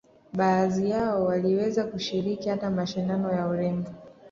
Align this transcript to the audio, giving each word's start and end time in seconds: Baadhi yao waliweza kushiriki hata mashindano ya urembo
Baadhi 0.33 0.89
yao 0.89 1.25
waliweza 1.25 1.83
kushiriki 1.83 2.49
hata 2.49 2.69
mashindano 2.69 3.31
ya 3.31 3.47
urembo 3.47 3.89